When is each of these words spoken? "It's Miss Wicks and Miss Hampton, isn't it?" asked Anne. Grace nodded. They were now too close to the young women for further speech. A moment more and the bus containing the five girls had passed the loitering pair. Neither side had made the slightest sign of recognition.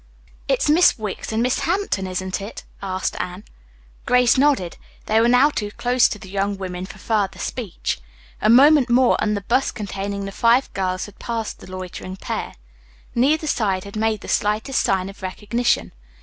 "It's 0.47 0.67
Miss 0.67 0.97
Wicks 0.97 1.31
and 1.31 1.43
Miss 1.43 1.59
Hampton, 1.59 2.07
isn't 2.07 2.41
it?" 2.41 2.63
asked 2.81 3.15
Anne. 3.19 3.43
Grace 4.07 4.35
nodded. 4.35 4.77
They 5.05 5.21
were 5.21 5.27
now 5.27 5.51
too 5.51 5.69
close 5.69 6.07
to 6.09 6.17
the 6.17 6.27
young 6.27 6.57
women 6.57 6.87
for 6.87 6.97
further 6.97 7.37
speech. 7.37 8.01
A 8.41 8.49
moment 8.49 8.89
more 8.89 9.15
and 9.19 9.37
the 9.37 9.41
bus 9.41 9.69
containing 9.69 10.25
the 10.25 10.31
five 10.31 10.73
girls 10.73 11.05
had 11.05 11.19
passed 11.19 11.59
the 11.59 11.69
loitering 11.69 12.15
pair. 12.15 12.53
Neither 13.13 13.45
side 13.45 13.83
had 13.83 13.95
made 13.95 14.21
the 14.21 14.27
slightest 14.27 14.81
sign 14.83 15.07
of 15.07 15.21
recognition. 15.21 15.91